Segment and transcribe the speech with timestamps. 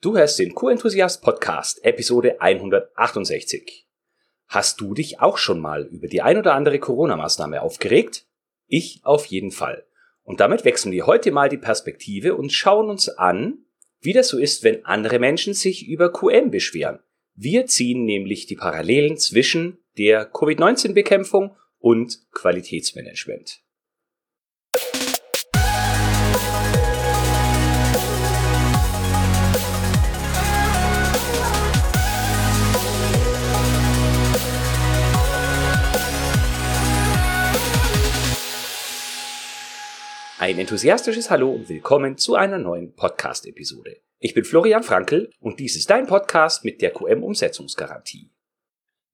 [0.00, 3.88] Du hörst den Q-Enthusiast Podcast, Episode 168.
[4.46, 8.24] Hast du dich auch schon mal über die ein oder andere Corona-Maßnahme aufgeregt?
[8.68, 9.84] Ich auf jeden Fall.
[10.22, 13.64] Und damit wechseln wir heute mal die Perspektive und schauen uns an,
[13.98, 17.00] wie das so ist, wenn andere Menschen sich über QM beschweren.
[17.34, 23.62] Wir ziehen nämlich die Parallelen zwischen der Covid-19-Bekämpfung und Qualitätsmanagement.
[40.40, 43.96] Ein enthusiastisches Hallo und willkommen zu einer neuen Podcast-Episode.
[44.20, 48.30] Ich bin Florian Frankl und dies ist dein Podcast mit der QM-Umsetzungsgarantie.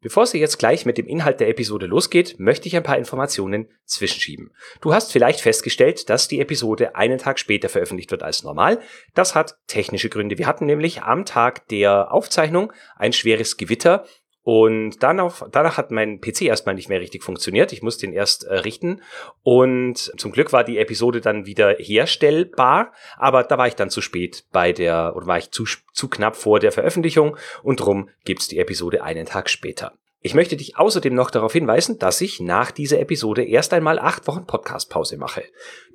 [0.02, 3.70] Bevor es jetzt gleich mit dem Inhalt der Episode losgeht, möchte ich ein paar Informationen
[3.86, 4.50] zwischenschieben.
[4.82, 8.80] Du hast vielleicht festgestellt, dass die Episode einen Tag später veröffentlicht wird als normal.
[9.14, 10.36] Das hat technische Gründe.
[10.36, 14.04] Wir hatten nämlich am Tag der Aufzeichnung ein schweres Gewitter
[14.44, 17.72] und danach, danach hat mein PC erstmal nicht mehr richtig funktioniert.
[17.72, 19.00] Ich musste ihn erst äh, richten.
[19.42, 22.92] Und zum Glück war die Episode dann wieder herstellbar.
[23.16, 26.36] Aber da war ich dann zu spät bei der, oder war ich zu, zu knapp
[26.36, 27.38] vor der Veröffentlichung.
[27.62, 29.94] Und drum gibt's die Episode einen Tag später.
[30.20, 34.26] Ich möchte dich außerdem noch darauf hinweisen, dass ich nach dieser Episode erst einmal acht
[34.26, 35.44] Wochen Podcastpause mache.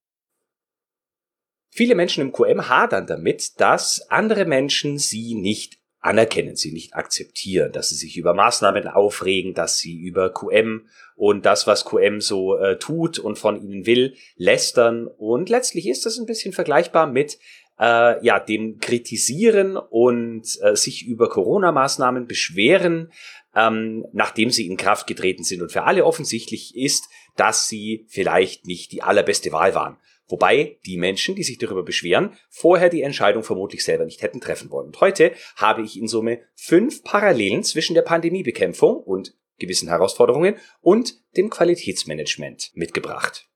[1.75, 7.71] Viele Menschen im QM hadern damit, dass andere Menschen sie nicht anerkennen, sie nicht akzeptieren,
[7.71, 12.57] dass sie sich über Maßnahmen aufregen, dass sie über QM und das, was QM so
[12.57, 15.07] äh, tut und von ihnen will, lästern.
[15.07, 17.39] Und letztlich ist das ein bisschen vergleichbar mit
[17.79, 23.11] äh, ja dem Kritisieren und äh, sich über Corona-Maßnahmen beschweren,
[23.55, 25.63] ähm, nachdem sie in Kraft getreten sind.
[25.63, 29.97] Und für alle offensichtlich ist, dass sie vielleicht nicht die allerbeste Wahl waren.
[30.27, 34.71] Wobei die Menschen, die sich darüber beschweren, vorher die Entscheidung vermutlich selber nicht hätten treffen
[34.71, 34.87] wollen.
[34.87, 41.15] Und heute habe ich in Summe fünf Parallelen zwischen der Pandemiebekämpfung und gewissen Herausforderungen und
[41.35, 43.49] dem Qualitätsmanagement mitgebracht.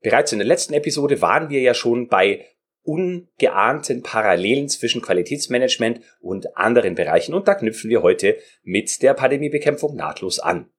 [0.00, 2.46] Bereits in der letzten Episode waren wir ja schon bei
[2.82, 9.96] ungeahnten Parallelen zwischen Qualitätsmanagement und anderen Bereichen und da knüpfen wir heute mit der Pandemiebekämpfung
[9.96, 10.70] nahtlos an.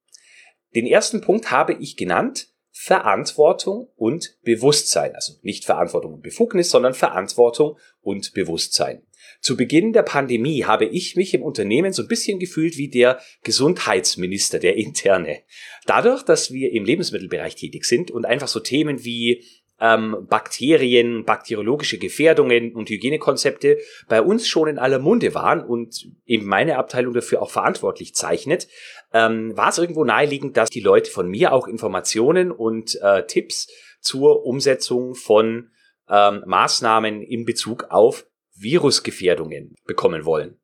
[0.76, 5.16] Den ersten Punkt habe ich genannt, Verantwortung und Bewusstsein.
[5.16, 9.04] Also nicht Verantwortung und Befugnis, sondern Verantwortung und Bewusstsein.
[9.42, 13.20] Zu Beginn der Pandemie habe ich mich im Unternehmen so ein bisschen gefühlt wie der
[13.44, 15.40] Gesundheitsminister, der interne.
[15.86, 19.46] Dadurch, dass wir im Lebensmittelbereich tätig sind und einfach so Themen wie
[19.80, 26.46] ähm, Bakterien, bakteriologische Gefährdungen und Hygienekonzepte bei uns schon in aller Munde waren und eben
[26.46, 28.68] meine Abteilung dafür auch verantwortlich zeichnet,
[29.14, 33.68] ähm, war es irgendwo naheliegend, dass die Leute von mir auch Informationen und äh, Tipps
[34.02, 35.72] zur Umsetzung von
[36.10, 38.26] ähm, Maßnahmen in Bezug auf
[38.56, 40.59] Virusgefährdungen bekommen wollen.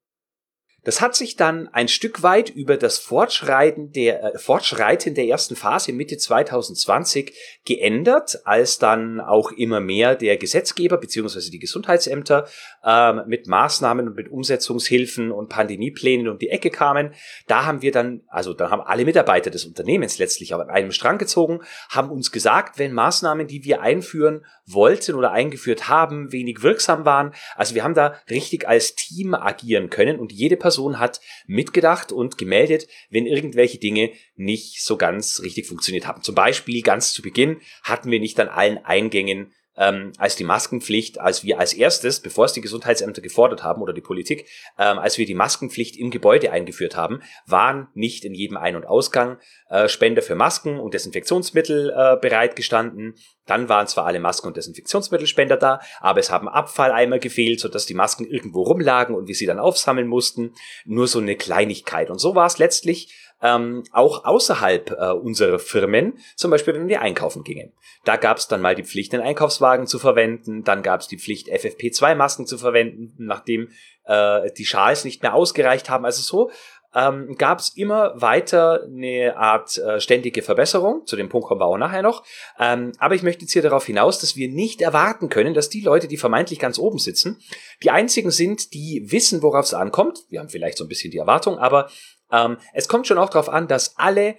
[0.86, 5.56] Das hat sich dann ein Stück weit über das Fortschreiten der, äh, Fortschreiten der ersten
[5.56, 7.34] Phase Mitte 2020
[7.66, 12.48] geändert, als dann auch immer mehr der Gesetzgeber beziehungsweise die Gesundheitsämter
[12.86, 17.16] ähm, mit Maßnahmen und mit Umsetzungshilfen und Pandemieplänen um die Ecke kamen.
[17.48, 21.18] Da haben wir dann, also da haben alle Mitarbeiter des Unternehmens letztlich an einem Strang
[21.18, 27.06] gezogen, haben uns gesagt, wenn Maßnahmen, die wir einführen wollten oder eingeführt haben, wenig wirksam
[27.06, 31.22] waren, also wir haben da richtig als Team agieren können und jede Person Person hat
[31.48, 36.22] mitgedacht und gemeldet, wenn irgendwelche Dinge nicht so ganz richtig funktioniert haben.
[36.22, 41.20] Zum Beispiel ganz zu Beginn hatten wir nicht an allen Eingängen ähm, als die Maskenpflicht,
[41.20, 45.18] als wir als erstes, bevor es die Gesundheitsämter gefordert haben oder die Politik, ähm, als
[45.18, 49.38] wir die Maskenpflicht im Gebäude eingeführt haben, waren nicht in jedem Ein- und Ausgang
[49.70, 53.16] äh, Spender für Masken und Desinfektionsmittel äh, bereitgestanden.
[53.46, 57.94] Dann waren zwar alle Masken- und Desinfektionsmittelspender da, aber es haben Abfalleimer gefehlt, sodass die
[57.94, 60.54] Masken irgendwo rumlagen und wir sie dann aufsammeln mussten.
[60.86, 62.10] Nur so eine Kleinigkeit.
[62.10, 63.14] Und so war es letztlich
[63.46, 67.72] ähm, auch außerhalb äh, unserer Firmen, zum Beispiel wenn wir einkaufen gingen.
[68.04, 71.20] Da gab es dann mal die Pflicht, den Einkaufswagen zu verwenden, dann gab es die
[71.20, 73.70] Pflicht, FFP2-Masken zu verwenden, nachdem
[74.06, 76.06] äh, die Schals nicht mehr ausgereicht haben.
[76.06, 76.52] Also so
[76.96, 81.06] ähm, gab es immer weiter eine Art äh, ständige Verbesserung.
[81.06, 82.24] Zu dem Punkt kommen wir auch nachher noch.
[82.58, 85.82] Ähm, aber ich möchte jetzt hier darauf hinaus, dass wir nicht erwarten können, dass die
[85.82, 87.38] Leute, die vermeintlich ganz oben sitzen,
[87.84, 90.20] die einzigen sind, die wissen, worauf es ankommt.
[90.30, 91.90] Wir haben vielleicht so ein bisschen die Erwartung, aber
[92.36, 94.36] ähm, es kommt schon auch darauf an, dass alle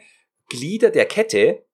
[0.48, 1.64] Glieder der Kette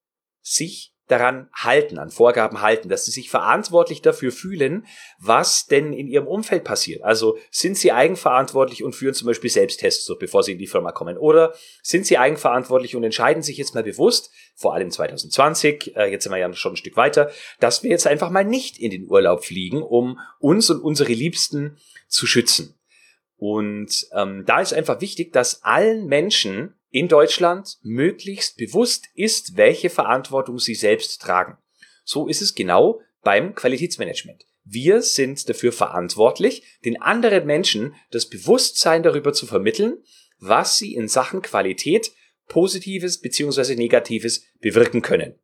[0.41, 4.85] sich daran halten, an Vorgaben halten, dass sie sich verantwortlich dafür fühlen,
[5.19, 7.03] was denn in ihrem Umfeld passiert.
[7.03, 10.91] Also sind sie eigenverantwortlich und führen zum Beispiel Selbsttests durch, bevor sie in die Firma
[10.91, 11.17] kommen?
[11.17, 16.23] Oder sind sie eigenverantwortlich und entscheiden sich jetzt mal bewusst, vor allem 2020, äh, jetzt
[16.23, 19.09] sind wir ja schon ein Stück weiter, dass wir jetzt einfach mal nicht in den
[19.09, 21.77] Urlaub fliegen, um uns und unsere Liebsten
[22.07, 22.79] zu schützen.
[23.45, 29.89] Und ähm, da ist einfach wichtig, dass allen Menschen in Deutschland möglichst bewusst ist, welche
[29.89, 31.57] Verantwortung sie selbst tragen.
[32.05, 34.45] So ist es genau beim Qualitätsmanagement.
[34.63, 39.97] Wir sind dafür verantwortlich, den anderen Menschen das Bewusstsein darüber zu vermitteln,
[40.39, 42.13] was sie in Sachen Qualität
[42.47, 43.75] Positives bzw.
[43.75, 45.35] Negatives bewirken können.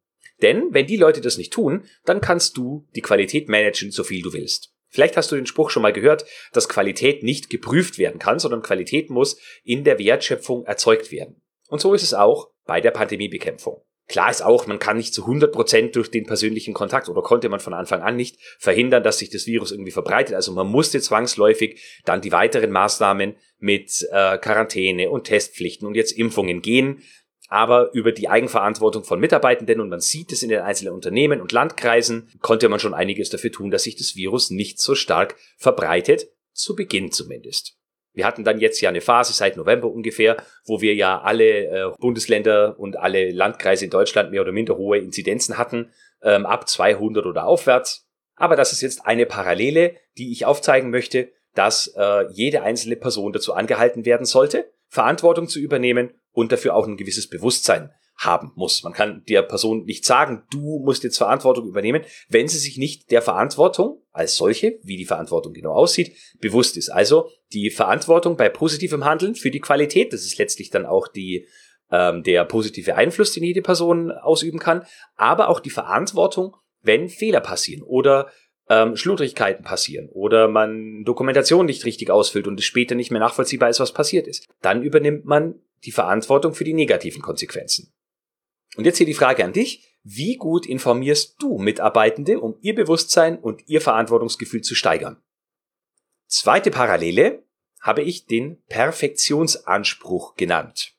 [0.41, 4.21] Denn wenn die Leute das nicht tun, dann kannst du die Qualität managen, so viel
[4.21, 4.73] du willst.
[4.89, 8.61] Vielleicht hast du den Spruch schon mal gehört, dass Qualität nicht geprüft werden kann, sondern
[8.61, 11.41] Qualität muss in der Wertschöpfung erzeugt werden.
[11.67, 13.83] Und so ist es auch bei der Pandemiebekämpfung.
[14.09, 17.47] Klar ist auch, man kann nicht zu 100 Prozent durch den persönlichen Kontakt oder konnte
[17.47, 20.33] man von Anfang an nicht verhindern, dass sich das Virus irgendwie verbreitet.
[20.33, 26.11] Also man musste zwangsläufig dann die weiteren Maßnahmen mit äh, Quarantäne und Testpflichten und jetzt
[26.11, 27.03] Impfungen gehen
[27.49, 31.51] aber über die Eigenverantwortung von Mitarbeitenden und man sieht es in den einzelnen Unternehmen und
[31.51, 36.29] Landkreisen, konnte man schon einiges dafür tun, dass sich das Virus nicht so stark verbreitet,
[36.53, 37.75] zu Beginn zumindest.
[38.13, 41.91] Wir hatten dann jetzt ja eine Phase seit November ungefähr, wo wir ja alle äh,
[41.99, 45.91] Bundesländer und alle Landkreise in Deutschland mehr oder minder hohe Inzidenzen hatten,
[46.21, 48.07] ähm, ab 200 oder aufwärts.
[48.35, 53.33] Aber das ist jetzt eine Parallele, die ich aufzeigen möchte, dass äh, jede einzelne Person
[53.33, 58.83] dazu angehalten werden sollte, Verantwortung zu übernehmen und dafür auch ein gewisses Bewusstsein haben muss.
[58.83, 63.11] Man kann der Person nicht sagen, du musst jetzt Verantwortung übernehmen, wenn sie sich nicht
[63.11, 66.89] der Verantwortung als solche, wie die Verantwortung genau aussieht, bewusst ist.
[66.89, 71.47] Also die Verantwortung bei positivem Handeln für die Qualität, das ist letztlich dann auch die
[71.91, 74.85] ähm, der positive Einfluss, den jede Person ausüben kann,
[75.15, 78.29] aber auch die Verantwortung, wenn Fehler passieren oder
[78.69, 83.69] ähm, Schludrigkeiten passieren oder man Dokumentation nicht richtig ausfüllt und es später nicht mehr nachvollziehbar
[83.69, 84.47] ist, was passiert ist.
[84.61, 87.91] Dann übernimmt man die Verantwortung für die negativen Konsequenzen.
[88.75, 89.85] Und jetzt hier die Frage an dich.
[90.03, 95.21] Wie gut informierst du Mitarbeitende, um ihr Bewusstsein und ihr Verantwortungsgefühl zu steigern?
[96.27, 97.43] Zweite Parallele
[97.81, 100.93] habe ich den Perfektionsanspruch genannt.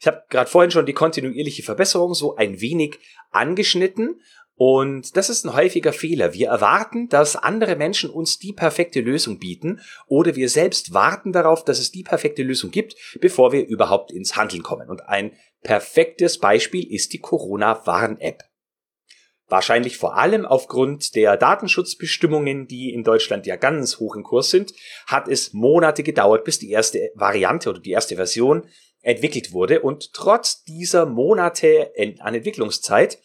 [0.00, 2.98] Ich habe gerade vorhin schon die kontinuierliche Verbesserung so ein wenig
[3.30, 4.20] angeschnitten
[4.58, 6.32] und das ist ein häufiger Fehler.
[6.32, 11.62] Wir erwarten, dass andere Menschen uns die perfekte Lösung bieten oder wir selbst warten darauf,
[11.62, 14.88] dass es die perfekte Lösung gibt, bevor wir überhaupt ins Handeln kommen.
[14.88, 15.32] Und ein
[15.62, 18.44] perfektes Beispiel ist die Corona-Warn-App.
[19.48, 24.72] Wahrscheinlich vor allem aufgrund der Datenschutzbestimmungen, die in Deutschland ja ganz hoch im Kurs sind,
[25.06, 28.66] hat es Monate gedauert, bis die erste Variante oder die erste Version
[29.02, 29.82] entwickelt wurde.
[29.82, 33.18] Und trotz dieser Monate an Entwicklungszeit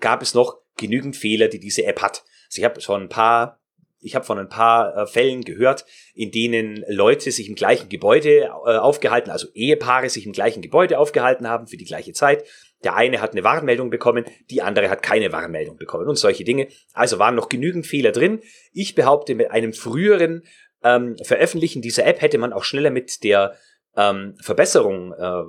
[0.00, 2.24] gab es noch genügend Fehler, die diese App hat.
[2.46, 3.62] Also ich habe schon ein paar
[4.02, 8.50] ich habe von ein paar äh, Fällen gehört, in denen Leute sich im gleichen Gebäude
[8.66, 12.44] äh, aufgehalten, also Ehepaare sich im gleichen Gebäude aufgehalten haben für die gleiche Zeit.
[12.84, 16.66] Der eine hat eine Warnmeldung bekommen, die andere hat keine Warnmeldung bekommen und solche Dinge.
[16.92, 18.40] Also waren noch genügend Fehler drin.
[18.72, 20.42] Ich behaupte, mit einem früheren
[20.82, 23.56] ähm, Veröffentlichen dieser App hätte man auch schneller mit der
[23.96, 25.42] ähm, Verbesserung äh,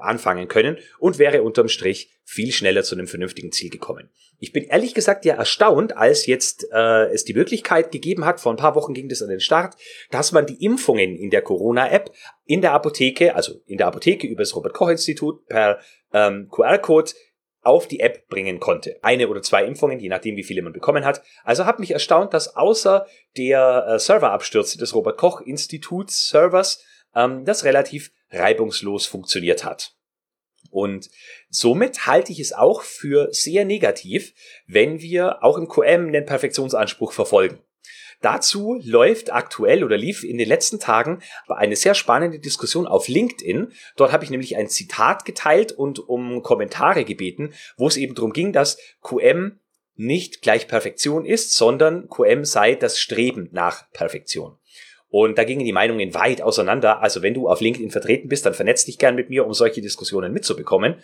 [0.00, 4.10] anfangen können und wäre unterm Strich viel schneller zu einem vernünftigen Ziel gekommen.
[4.38, 8.52] Ich bin ehrlich gesagt ja erstaunt, als jetzt äh, es die Möglichkeit gegeben hat, vor
[8.52, 9.76] ein paar Wochen ging das an den Start,
[10.10, 12.10] dass man die Impfungen in der Corona-App
[12.44, 15.78] in der Apotheke, also in der Apotheke über das Robert-Koch-Institut per
[16.12, 17.12] ähm, QR-Code
[17.62, 18.98] auf die App bringen konnte.
[19.02, 21.22] Eine oder zwei Impfungen, je nachdem, wie viele man bekommen hat.
[21.44, 23.06] Also hat mich erstaunt, dass außer
[23.38, 29.94] der äh, Serverabstürze des Robert Koch Instituts Servers ähm, das relativ reibungslos funktioniert hat.
[30.70, 31.10] Und
[31.50, 34.34] somit halte ich es auch für sehr negativ,
[34.66, 37.60] wenn wir auch im QM den Perfektionsanspruch verfolgen.
[38.20, 43.72] Dazu läuft aktuell oder lief in den letzten Tagen eine sehr spannende Diskussion auf LinkedIn.
[43.96, 48.32] Dort habe ich nämlich ein Zitat geteilt und um Kommentare gebeten, wo es eben darum
[48.32, 49.60] ging, dass QM
[49.96, 54.58] nicht gleich Perfektion ist, sondern QM sei das Streben nach Perfektion.
[55.16, 57.00] Und da gingen die Meinungen weit auseinander.
[57.00, 59.80] Also wenn du auf LinkedIn vertreten bist, dann vernetz dich gern mit mir, um solche
[59.80, 60.96] Diskussionen mitzubekommen.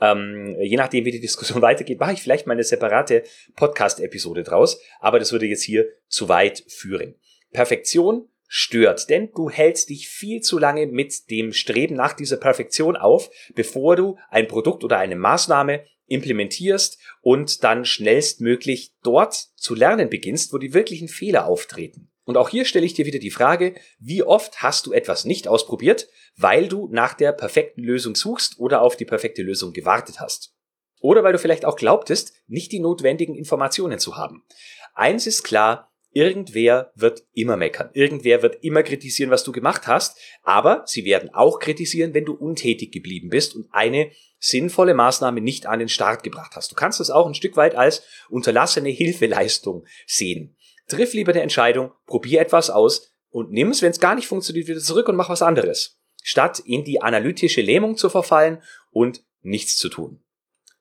[0.00, 3.24] Ähm, je nachdem, wie die Diskussion weitergeht, mache ich vielleicht mal eine separate
[3.56, 4.80] Podcast-Episode draus.
[5.00, 7.16] Aber das würde jetzt hier zu weit führen.
[7.50, 12.94] Perfektion stört, denn du hältst dich viel zu lange mit dem Streben nach dieser Perfektion
[12.94, 20.08] auf, bevor du ein Produkt oder eine Maßnahme implementierst und dann schnellstmöglich dort zu lernen
[20.08, 22.08] beginnst, wo die wirklichen Fehler auftreten.
[22.28, 25.48] Und auch hier stelle ich dir wieder die Frage, wie oft hast du etwas nicht
[25.48, 30.54] ausprobiert, weil du nach der perfekten Lösung suchst oder auf die perfekte Lösung gewartet hast.
[31.00, 34.44] Oder weil du vielleicht auch glaubtest, nicht die notwendigen Informationen zu haben.
[34.92, 37.88] Eins ist klar, irgendwer wird immer meckern.
[37.94, 40.18] Irgendwer wird immer kritisieren, was du gemacht hast.
[40.42, 45.64] Aber sie werden auch kritisieren, wenn du untätig geblieben bist und eine sinnvolle Maßnahme nicht
[45.64, 46.70] an den Start gebracht hast.
[46.70, 50.57] Du kannst das auch ein Stück weit als unterlassene Hilfeleistung sehen.
[50.88, 54.68] Triff lieber eine Entscheidung, probier etwas aus und nimm es, wenn es gar nicht funktioniert,
[54.68, 55.98] wieder zurück und mach was anderes.
[56.22, 60.22] Statt in die analytische Lähmung zu verfallen und nichts zu tun.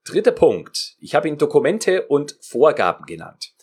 [0.05, 0.95] Dritter Punkt.
[0.99, 3.53] Ich habe ihn Dokumente und Vorgaben genannt.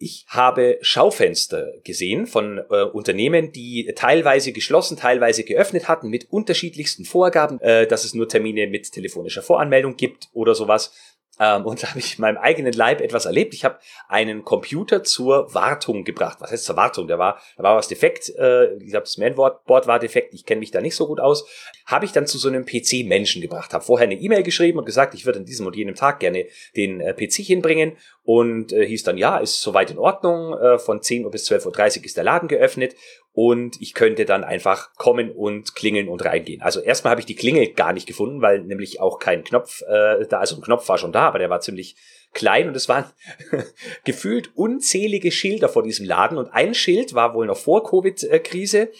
[0.00, 7.04] Ich habe Schaufenster gesehen von äh, Unternehmen, die teilweise geschlossen, teilweise geöffnet hatten mit unterschiedlichsten
[7.04, 10.92] Vorgaben, äh, dass es nur Termine mit telefonischer Voranmeldung gibt oder sowas.
[11.38, 13.54] Ähm, und da habe ich in meinem eigenen Leib etwas erlebt.
[13.54, 13.78] Ich habe
[14.08, 16.38] einen Computer zur Wartung gebracht.
[16.40, 17.08] Was heißt zur Wartung?
[17.08, 18.30] Da war, da war was defekt.
[18.36, 20.34] Äh, ich glaube, das Mainboard war defekt.
[20.34, 21.46] Ich kenne mich da nicht so gut aus.
[21.86, 23.72] Habe ich dann zu so einem PC-Menschen gebracht.
[23.72, 26.46] Habe vorher eine E-Mail geschrieben und gesagt, ich würde an diesem und jenem Tag gerne
[26.76, 27.96] den äh, PC hinbringen.
[28.30, 30.52] Und äh, hieß dann, ja, ist soweit in Ordnung.
[30.52, 32.94] Äh, von 10 Uhr bis 12.30 Uhr ist der Laden geöffnet
[33.32, 36.60] und ich könnte dann einfach kommen und klingeln und reingehen.
[36.60, 40.26] Also erstmal habe ich die Klingel gar nicht gefunden, weil nämlich auch kein Knopf äh,
[40.26, 41.96] da, also ein Knopf war schon da, aber der war ziemlich
[42.34, 43.06] klein und es waren
[44.04, 48.90] gefühlt unzählige Schilder vor diesem Laden und ein Schild war wohl noch vor Covid-Krise.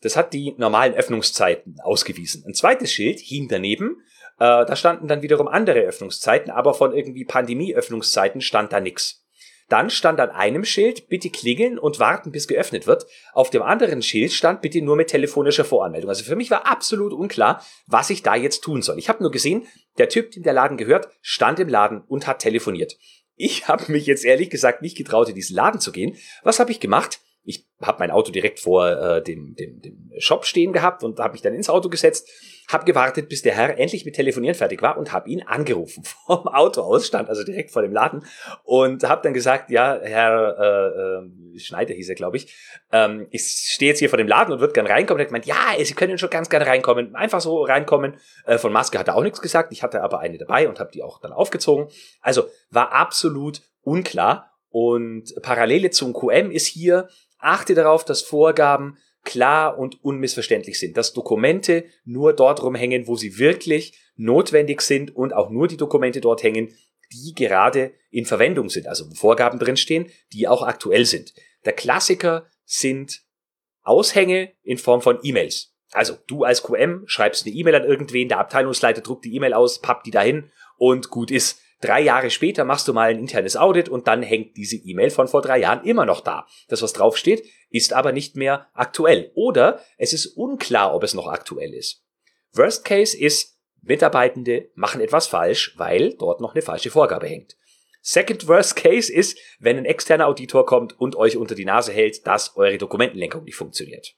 [0.00, 2.42] Das hat die normalen Öffnungszeiten ausgewiesen.
[2.48, 4.02] Ein zweites Schild hing daneben.
[4.38, 9.22] Äh, da standen dann wiederum andere Öffnungszeiten, aber von irgendwie Pandemie-Öffnungszeiten stand da nix.
[9.68, 13.06] Dann stand an einem Schild, bitte klingeln und warten, bis geöffnet wird.
[13.32, 16.10] Auf dem anderen Schild stand, bitte nur mit telefonischer Voranmeldung.
[16.10, 18.98] Also für mich war absolut unklar, was ich da jetzt tun soll.
[18.98, 22.40] Ich habe nur gesehen, der Typ, dem der Laden gehört, stand im Laden und hat
[22.40, 22.98] telefoniert.
[23.34, 26.16] Ich habe mich jetzt ehrlich gesagt nicht getraut, in diesen Laden zu gehen.
[26.42, 27.20] Was habe ich gemacht?
[27.44, 31.32] ich habe mein Auto direkt vor äh, dem, dem, dem Shop stehen gehabt und habe
[31.32, 32.28] mich dann ins Auto gesetzt,
[32.72, 36.48] habe gewartet, bis der Herr endlich mit Telefonieren fertig war und habe ihn angerufen vom
[36.48, 38.24] Auto aus, stand also direkt vor dem Laden
[38.64, 42.54] und habe dann gesagt, ja, Herr äh, äh, Schneider hieß er, glaube ich,
[42.92, 45.20] ähm, ich stehe jetzt hier vor dem Laden und würde gern reinkommen.
[45.20, 48.14] Er hat gemeint, ja, Sie können schon ganz gerne reinkommen, einfach so reinkommen.
[48.46, 50.90] Äh, von Maske hat er auch nichts gesagt, ich hatte aber eine dabei und habe
[50.92, 51.88] die auch dann aufgezogen.
[52.20, 54.50] Also war absolut unklar.
[54.70, 57.08] Und Parallele zum QM ist hier,
[57.42, 63.38] Achte darauf, dass Vorgaben klar und unmissverständlich sind, dass Dokumente nur dort rumhängen, wo sie
[63.38, 66.74] wirklich notwendig sind und auch nur die Dokumente dort hängen,
[67.12, 71.34] die gerade in Verwendung sind, also Vorgaben drinstehen, die auch aktuell sind.
[71.64, 73.22] Der Klassiker sind
[73.82, 75.74] Aushänge in Form von E-Mails.
[75.92, 79.80] Also du als QM schreibst eine E-Mail an irgendwen, der Abteilungsleiter druckt die E-Mail aus,
[79.80, 81.60] pappt die dahin und gut ist.
[81.82, 85.26] Drei Jahre später machst du mal ein internes Audit und dann hängt diese E-Mail von
[85.26, 86.46] vor drei Jahren immer noch da.
[86.68, 89.32] Das, was draufsteht, ist aber nicht mehr aktuell.
[89.34, 92.04] Oder es ist unklar, ob es noch aktuell ist.
[92.52, 97.56] Worst Case ist, Mitarbeitende machen etwas falsch, weil dort noch eine falsche Vorgabe hängt.
[98.00, 102.26] Second Worst Case ist, wenn ein externer Auditor kommt und euch unter die Nase hält,
[102.28, 104.14] dass eure Dokumentenlenkung nicht funktioniert.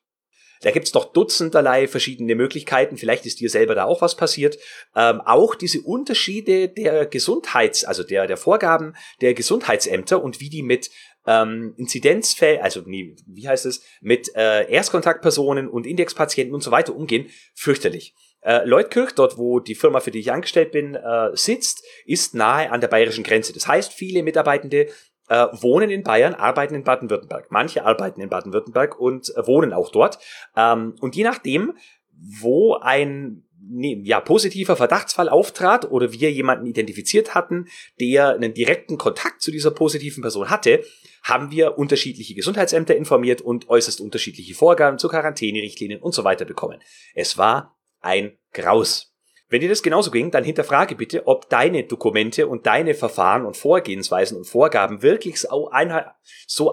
[0.65, 2.97] Da gibt's noch dutzenderlei verschiedene Möglichkeiten.
[2.97, 4.59] Vielleicht ist dir selber da auch was passiert.
[4.97, 10.63] Ähm, auch diese Unterschiede der Gesundheits-, also der, der Vorgaben der Gesundheitsämter und wie die
[10.63, 10.91] mit
[11.27, 16.97] ähm, Inzidenzfällen, also wie, wie heißt es, mit äh, Erstkontaktpersonen und Indexpatienten und so weiter
[16.97, 18.15] umgehen, fürchterlich.
[18.41, 22.71] Äh, Leutkirch, dort wo die Firma, für die ich angestellt bin, äh, sitzt, ist nahe
[22.71, 23.53] an der bayerischen Grenze.
[23.53, 24.89] Das heißt, viele Mitarbeitende
[25.29, 27.47] äh, wohnen in Bayern, arbeiten in Baden-Württemberg.
[27.51, 30.19] Manche arbeiten in Baden-Württemberg und äh, wohnen auch dort.
[30.57, 31.75] Ähm, und je nachdem,
[32.13, 37.67] wo ein ja, positiver Verdachtsfall auftrat oder wir jemanden identifiziert hatten,
[38.01, 40.85] der einen direkten Kontakt zu dieser positiven Person hatte,
[41.23, 46.81] haben wir unterschiedliche Gesundheitsämter informiert und äußerst unterschiedliche Vorgaben zu Quarantänerichtlinien und so weiter bekommen.
[47.15, 49.14] Es war ein Graus.
[49.55, 53.57] Wenn dir das genauso ging, dann hinterfrage bitte, ob deine Dokumente und deine Verfahren und
[53.57, 55.71] Vorgehensweisen und Vorgaben wirklich so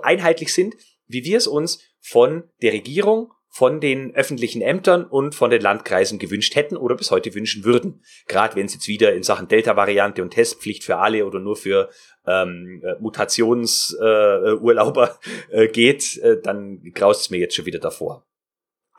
[0.01, 5.51] einheitlich sind, wie wir es uns von der Regierung, von den öffentlichen Ämtern und von
[5.51, 8.03] den Landkreisen gewünscht hätten oder bis heute wünschen würden.
[8.27, 11.91] Gerade wenn es jetzt wieder in Sachen Delta-Variante und Testpflicht für alle oder nur für
[12.25, 15.19] ähm, äh, Mutationsurlauber
[15.51, 18.25] äh, äh, geht, äh, dann graust es mir jetzt schon wieder davor.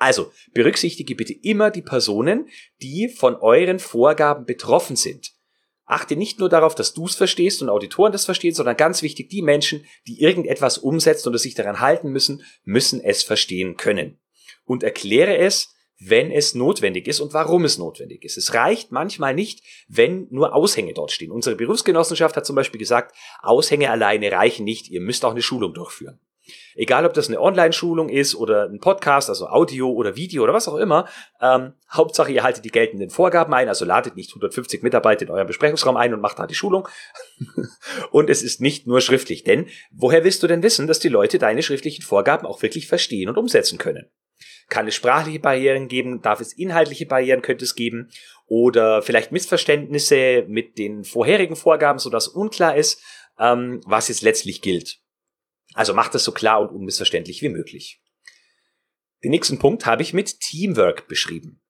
[0.03, 2.49] Also, berücksichtige bitte immer die Personen,
[2.83, 5.31] die von euren Vorgaben betroffen sind.
[5.85, 9.29] Achte nicht nur darauf, dass du es verstehst und Auditoren das verstehen, sondern ganz wichtig,
[9.29, 14.19] die Menschen, die irgendetwas umsetzen oder sich daran halten müssen, müssen es verstehen können.
[14.65, 18.37] Und erkläre es, wenn es notwendig ist und warum es notwendig ist.
[18.37, 21.31] Es reicht manchmal nicht, wenn nur Aushänge dort stehen.
[21.31, 25.75] Unsere Berufsgenossenschaft hat zum Beispiel gesagt, Aushänge alleine reichen nicht, ihr müsst auch eine Schulung
[25.75, 26.19] durchführen.
[26.75, 30.69] Egal, ob das eine Online-Schulung ist oder ein Podcast, also Audio oder Video oder was
[30.69, 31.09] auch immer.
[31.41, 35.47] Ähm, Hauptsache, ihr haltet die geltenden Vorgaben ein, also ladet nicht 150 Mitarbeiter in euren
[35.47, 36.89] Besprechungsraum ein und macht da die Schulung.
[38.11, 41.39] und es ist nicht nur schriftlich, denn woher willst du denn wissen, dass die Leute
[41.39, 44.11] deine schriftlichen Vorgaben auch wirklich verstehen und umsetzen können?
[44.69, 46.23] Kann es sprachliche Barrieren geben?
[46.23, 47.43] Darf es inhaltliche Barrieren?
[47.43, 48.11] Könnte es geben?
[48.47, 53.03] Oder vielleicht Missverständnisse mit den vorherigen Vorgaben, sodass unklar ist,
[53.39, 55.02] ähm, was jetzt letztlich gilt.
[55.75, 58.02] Also macht es so klar und unmissverständlich wie möglich.
[59.25, 61.62] Den nächsten Punkt habe ich mit Teamwork beschrieben.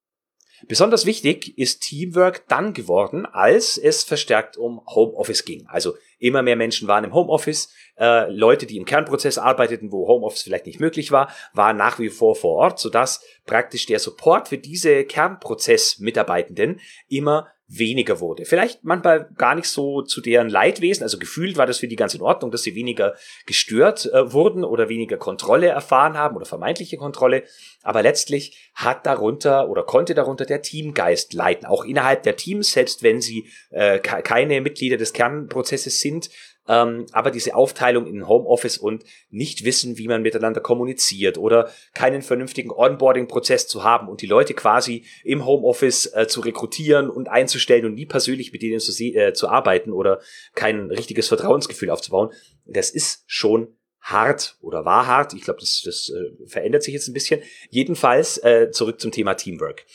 [0.69, 5.67] Besonders wichtig ist Teamwork dann geworden, als es verstärkt um Homeoffice ging.
[5.67, 7.73] Also immer mehr Menschen waren im Homeoffice.
[7.99, 12.11] Äh, Leute, die im Kernprozess arbeiteten, wo Homeoffice vielleicht nicht möglich war, waren nach wie
[12.11, 17.49] vor vor Ort, sodass praktisch der Support für diese Kernprozess-Mitarbeitenden immer
[17.79, 18.45] weniger wurde.
[18.45, 22.15] Vielleicht manchmal gar nicht so zu deren Leidwesen, also gefühlt war das für die ganz
[22.15, 23.15] in Ordnung, dass sie weniger
[23.47, 27.45] gestört äh, wurden oder weniger Kontrolle erfahren haben oder vermeintliche Kontrolle,
[27.83, 33.03] aber letztlich hat darunter oder konnte darunter der Teamgeist leiten, auch innerhalb der Teams, selbst
[33.03, 36.29] wenn sie äh, keine Mitglieder des Kernprozesses sind,
[36.69, 42.23] ähm, aber diese Aufteilung in Homeoffice und nicht wissen, wie man miteinander kommuniziert oder keinen
[42.23, 47.85] vernünftigen Onboarding-Prozess zu haben und die Leute quasi im Homeoffice äh, zu rekrutieren und einzustellen
[47.85, 50.21] und nie persönlich mit denen zu, äh, zu arbeiten oder
[50.55, 52.31] kein richtiges Vertrauensgefühl aufzubauen,
[52.65, 55.33] das ist schon hart oder war hart.
[55.33, 57.41] Ich glaube, das, das äh, verändert sich jetzt ein bisschen.
[57.71, 59.87] Jedenfalls äh, zurück zum Thema Teamwork.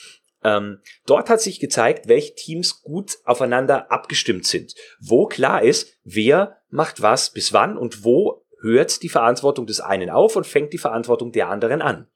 [0.43, 6.58] Ähm, dort hat sich gezeigt, welche Teams gut aufeinander abgestimmt sind, wo klar ist, wer
[6.69, 10.78] macht was bis wann und wo hört die Verantwortung des einen auf und fängt die
[10.78, 12.08] Verantwortung der anderen an.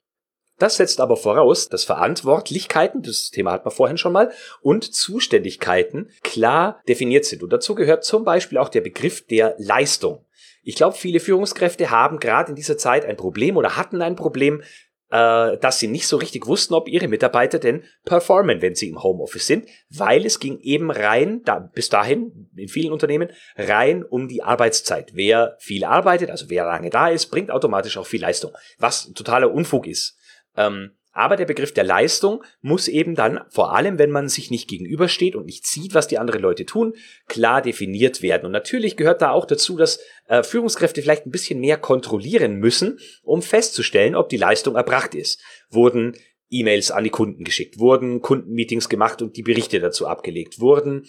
[0.62, 4.32] Das setzt aber voraus, dass Verantwortlichkeiten, das Thema hat man vorhin schon mal,
[4.62, 7.42] und Zuständigkeiten klar definiert sind.
[7.42, 10.24] Und dazu gehört zum Beispiel auch der Begriff der Leistung.
[10.62, 14.62] Ich glaube, viele Führungskräfte haben gerade in dieser Zeit ein Problem oder hatten ein Problem
[15.12, 19.04] äh, dass sie nicht so richtig wussten, ob ihre Mitarbeiter denn performen, wenn sie im
[19.04, 24.28] Homeoffice sind, weil es ging eben rein, da, bis dahin in vielen Unternehmen, rein um
[24.28, 25.12] die Arbeitszeit.
[25.14, 29.52] Wer viel arbeitet, also wer lange da ist, bringt automatisch auch viel Leistung, was totaler
[29.52, 30.18] Unfug ist.
[30.56, 34.70] Ähm, aber der Begriff der Leistung muss eben dann, vor allem wenn man sich nicht
[34.70, 36.94] gegenübersteht und nicht sieht, was die anderen Leute tun,
[37.28, 38.46] klar definiert werden.
[38.46, 43.00] Und natürlich gehört da auch dazu, dass äh, Führungskräfte vielleicht ein bisschen mehr kontrollieren müssen,
[43.24, 45.42] um festzustellen, ob die Leistung erbracht ist.
[45.70, 46.16] Wurden
[46.50, 51.06] E-Mails an die Kunden geschickt, wurden Kundenmeetings gemacht und die Berichte dazu abgelegt, wurden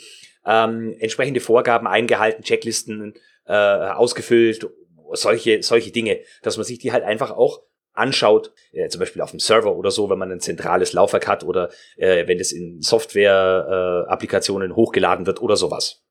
[0.47, 3.15] ähm, entsprechende Vorgaben eingehalten, Checklisten
[3.47, 4.69] äh, ausgefüllt,
[5.13, 7.63] solche, solche Dinge, dass man sich die halt einfach auch
[7.93, 11.45] anschaut, äh, zum Beispiel auf dem Server oder so, wenn man ein zentrales Laufwerk hat
[11.45, 16.03] oder äh, wenn es in Software-Applikationen äh, hochgeladen wird oder sowas.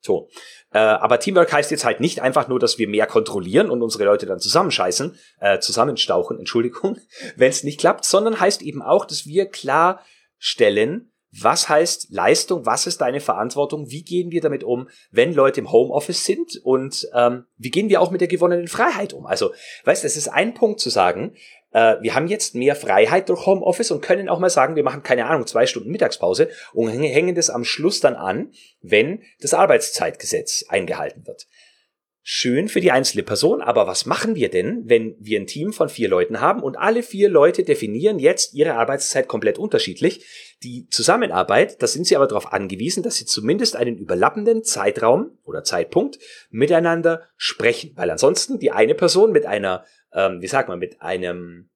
[0.00, 0.28] So.
[0.70, 4.04] Äh, aber Teamwork heißt jetzt halt nicht einfach nur, dass wir mehr kontrollieren und unsere
[4.04, 6.98] Leute dann zusammenscheißen, äh, zusammenstauchen, Entschuldigung,
[7.36, 12.66] wenn es nicht klappt, sondern heißt eben auch, dass wir klarstellen, was heißt Leistung?
[12.66, 13.90] Was ist deine Verantwortung?
[13.90, 16.60] Wie gehen wir damit um, wenn Leute im Homeoffice sind?
[16.62, 19.26] Und ähm, wie gehen wir auch mit der gewonnenen Freiheit um?
[19.26, 19.52] Also,
[19.84, 21.34] weißt, es ist ein Punkt zu sagen,
[21.72, 25.02] äh, wir haben jetzt mehr Freiheit durch Homeoffice und können auch mal sagen, wir machen
[25.02, 30.64] keine Ahnung zwei Stunden Mittagspause und hängen das am Schluss dann an, wenn das Arbeitszeitgesetz
[30.68, 31.46] eingehalten wird
[32.26, 35.90] schön für die einzelne Person, aber was machen wir denn, wenn wir ein Team von
[35.90, 40.24] vier Leuten haben und alle vier Leute definieren jetzt ihre Arbeitszeit komplett unterschiedlich?
[40.62, 45.64] Die Zusammenarbeit, da sind sie aber darauf angewiesen, dass sie zumindest einen überlappenden Zeitraum oder
[45.64, 49.84] Zeitpunkt miteinander sprechen, weil ansonsten die eine Person mit einer,
[50.14, 51.68] ähm, wie sagt man, mit einem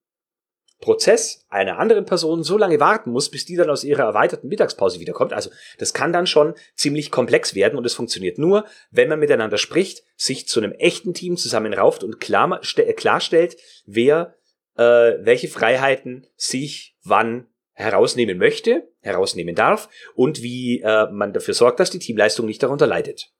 [0.79, 4.99] Prozess einer anderen Person so lange warten muss, bis die dann aus ihrer erweiterten Mittagspause
[4.99, 5.33] wiederkommt.
[5.33, 9.57] Also das kann dann schon ziemlich komplex werden und es funktioniert nur, wenn man miteinander
[9.57, 14.35] spricht, sich zu einem echten Team zusammenrauft und klar, klarstellt, wer
[14.77, 21.79] äh, welche Freiheiten sich wann herausnehmen möchte, herausnehmen darf und wie äh, man dafür sorgt,
[21.79, 23.31] dass die Teamleistung nicht darunter leidet.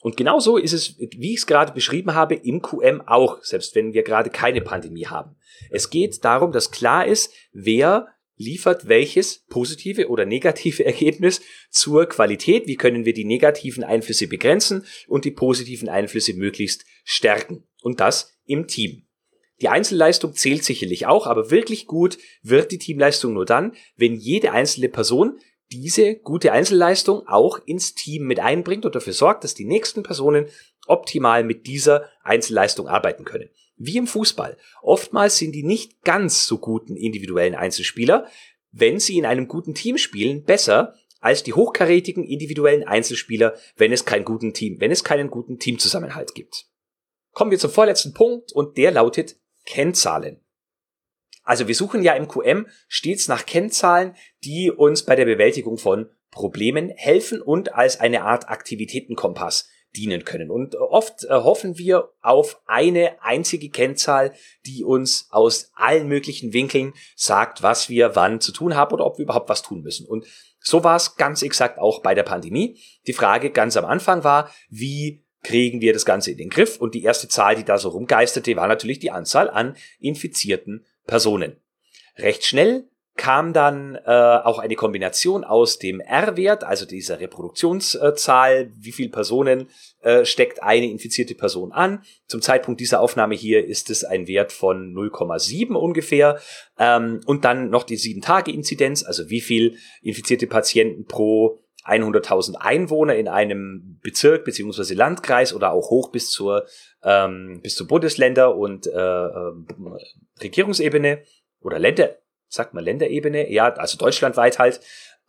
[0.00, 3.92] Und genauso ist es, wie ich es gerade beschrieben habe, im QM auch, selbst wenn
[3.94, 5.36] wir gerade keine Pandemie haben.
[5.70, 12.66] Es geht darum, dass klar ist, wer liefert welches positive oder negative Ergebnis zur Qualität,
[12.66, 17.64] wie können wir die negativen Einflüsse begrenzen und die positiven Einflüsse möglichst stärken.
[17.82, 19.04] Und das im Team.
[19.60, 24.52] Die Einzelleistung zählt sicherlich auch, aber wirklich gut wird die Teamleistung nur dann, wenn jede
[24.52, 29.66] einzelne Person diese gute Einzelleistung auch ins Team mit einbringt und dafür sorgt, dass die
[29.66, 30.46] nächsten Personen
[30.86, 33.50] optimal mit dieser Einzelleistung arbeiten können.
[33.76, 34.56] Wie im Fußball.
[34.82, 38.26] Oftmals sind die nicht ganz so guten individuellen Einzelspieler,
[38.72, 44.04] wenn sie in einem guten Team spielen, besser als die hochkarätigen individuellen Einzelspieler, wenn es
[44.04, 46.66] keinen guten Team, wenn es keinen guten Teamzusammenhalt gibt.
[47.32, 50.40] Kommen wir zum vorletzten Punkt und der lautet Kennzahlen.
[51.48, 56.10] Also wir suchen ja im QM stets nach Kennzahlen, die uns bei der Bewältigung von
[56.30, 60.50] Problemen helfen und als eine Art Aktivitätenkompass dienen können.
[60.50, 64.34] Und oft äh, hoffen wir auf eine einzige Kennzahl,
[64.66, 69.16] die uns aus allen möglichen Winkeln sagt, was wir wann zu tun haben oder ob
[69.16, 70.06] wir überhaupt was tun müssen.
[70.06, 70.26] Und
[70.60, 72.78] so war es ganz exakt auch bei der Pandemie.
[73.06, 76.76] Die Frage ganz am Anfang war, wie kriegen wir das Ganze in den Griff.
[76.76, 81.56] Und die erste Zahl, die da so rumgeisterte, war natürlich die Anzahl an infizierten Personen.
[82.16, 88.92] Recht schnell kam dann äh, auch eine Kombination aus dem R-Wert, also dieser Reproduktionszahl, wie
[88.92, 89.68] viel Personen
[90.02, 92.04] äh, steckt eine infizierte Person an.
[92.28, 96.38] Zum Zeitpunkt dieser Aufnahme hier ist es ein Wert von 0,7 ungefähr.
[96.78, 103.28] Ähm, und dann noch die 7-Tage-Inzidenz, also wie viel infizierte Patienten pro 100.000 Einwohner in
[103.28, 106.66] einem Bezirk beziehungsweise Landkreis oder auch hoch bis zur
[107.02, 109.52] ähm, bis zur Bundesländer und äh, äh,
[110.42, 111.22] Regierungsebene
[111.60, 112.16] oder Länder,
[112.48, 114.80] sagt man Länderebene, ja, also deutschlandweit halt.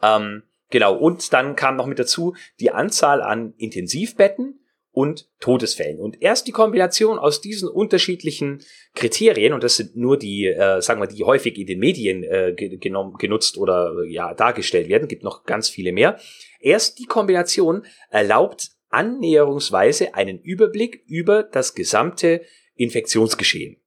[0.01, 0.95] Ähm, genau.
[0.95, 4.59] Und dann kam noch mit dazu die Anzahl an Intensivbetten
[4.99, 5.97] und Todesfällen.
[5.97, 8.61] Und erst die Kombination aus diesen unterschiedlichen
[8.95, 12.53] Kriterien, und das sind nur die, äh, sagen wir, die häufig in den Medien äh,
[12.53, 16.19] genutzt oder äh, ja dargestellt werden, gibt noch ganz viele mehr.
[16.59, 22.41] Erst die Kombination erlaubt annäherungsweise einen Überblick über das gesamte
[22.75, 23.77] Infektionsgeschehen.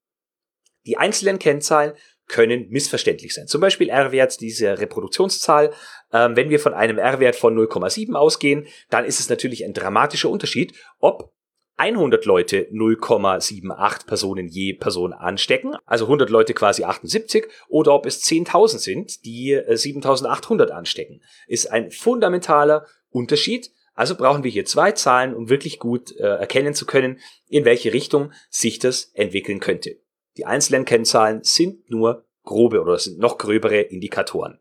[0.86, 1.92] Die einzelnen Kennzahlen
[2.28, 3.46] können missverständlich sein.
[3.46, 5.72] Zum Beispiel R-Wert, diese Reproduktionszahl.
[6.12, 10.30] Ähm, wenn wir von einem R-Wert von 0,7 ausgehen, dann ist es natürlich ein dramatischer
[10.30, 11.32] Unterschied, ob
[11.76, 18.22] 100 Leute 0,78 Personen je Person anstecken, also 100 Leute quasi 78, oder ob es
[18.22, 21.22] 10.000 sind, die 7.800 äh, anstecken.
[21.46, 23.70] Ist ein fundamentaler Unterschied.
[23.94, 27.92] Also brauchen wir hier zwei Zahlen, um wirklich gut äh, erkennen zu können, in welche
[27.92, 29.96] Richtung sich das entwickeln könnte.
[30.36, 34.58] Die einzelnen Kennzahlen sind nur grobe oder sind noch gröbere Indikatoren.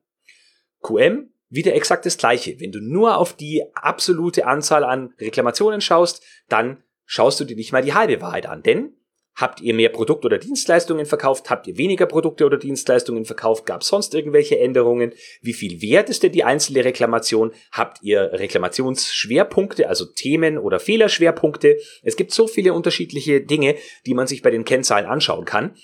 [0.81, 2.60] QM wieder exakt das gleiche.
[2.60, 7.73] Wenn du nur auf die absolute Anzahl an Reklamationen schaust, dann schaust du dir nicht
[7.73, 8.63] mal die halbe Wahrheit an.
[8.63, 8.95] Denn
[9.36, 11.50] Habt ihr mehr Produkte oder Dienstleistungen verkauft?
[11.50, 13.65] Habt ihr weniger Produkte oder Dienstleistungen verkauft?
[13.65, 15.13] Gab es sonst irgendwelche Änderungen?
[15.41, 17.52] Wie viel wert ist denn die einzelne Reklamation?
[17.72, 21.78] Habt ihr Reklamationsschwerpunkte, also Themen oder Fehlerschwerpunkte?
[22.04, 25.76] Es gibt so viele unterschiedliche Dinge, die man sich bei den Kennzahlen anschauen kann.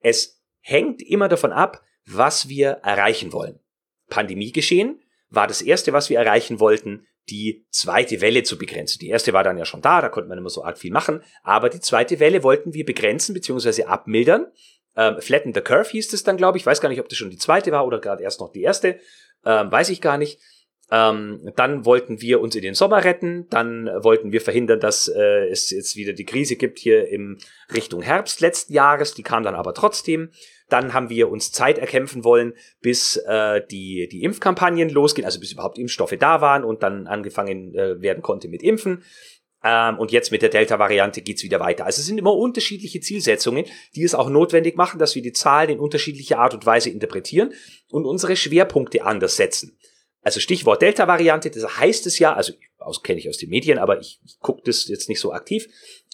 [0.00, 3.60] Es hängt immer davon ab, was wir erreichen wollen.
[4.08, 8.98] Pandemie geschehen war das erste, was wir erreichen wollten, die zweite Welle zu begrenzen.
[8.98, 11.22] Die erste war dann ja schon da, da konnte man immer so arg viel machen,
[11.42, 13.84] aber die zweite Welle wollten wir begrenzen bzw.
[13.84, 14.46] abmildern.
[14.96, 16.62] Ähm, Flatten the Curve hieß es dann, glaube ich.
[16.62, 18.62] Ich weiß gar nicht, ob das schon die zweite war oder gerade erst noch die
[18.62, 18.98] erste.
[19.44, 20.40] Ähm, weiß ich gar nicht.
[20.90, 23.46] Ähm, dann wollten wir uns in den Sommer retten.
[23.48, 27.38] Dann wollten wir verhindern, dass äh, es jetzt wieder die Krise gibt hier im
[27.72, 29.14] Richtung Herbst letzten Jahres.
[29.14, 30.30] Die kam dann aber trotzdem.
[30.70, 35.52] Dann haben wir uns Zeit erkämpfen wollen, bis äh, die, die Impfkampagnen losgehen, also bis
[35.52, 39.04] überhaupt Impfstoffe da waren und dann angefangen äh, werden konnte mit Impfen.
[39.62, 41.84] Ähm, und jetzt mit der Delta-Variante geht's wieder weiter.
[41.84, 45.70] Also es sind immer unterschiedliche Zielsetzungen, die es auch notwendig machen, dass wir die Zahlen
[45.70, 47.52] in unterschiedlicher Art und Weise interpretieren
[47.90, 49.76] und unsere Schwerpunkte anders setzen.
[50.22, 54.00] Also Stichwort Delta-Variante, das heißt es ja, also aus kenne ich aus den Medien, aber
[54.00, 55.66] ich, ich gucke das jetzt nicht so aktiv,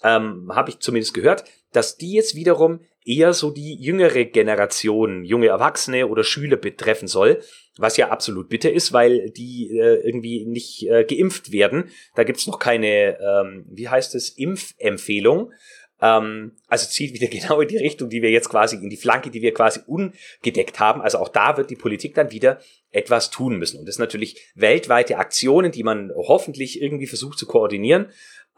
[0.02, 5.46] ähm, habe ich zumindest gehört, dass die jetzt wiederum eher so die jüngere Generation, junge
[5.46, 7.40] Erwachsene oder Schüler betreffen soll,
[7.78, 11.90] was ja absolut bitter ist, weil die äh, irgendwie nicht äh, geimpft werden.
[12.14, 15.52] Da gibt's noch keine, ähm, wie heißt es, Impfempfehlung.
[16.00, 19.30] Ähm, also zieht wieder genau in die Richtung, die wir jetzt quasi, in die Flanke,
[19.30, 21.00] die wir quasi ungedeckt haben.
[21.00, 23.78] Also auch da wird die Politik dann wieder etwas tun müssen.
[23.78, 28.06] Und das sind natürlich weltweite Aktionen, die man hoffentlich irgendwie versucht zu koordinieren,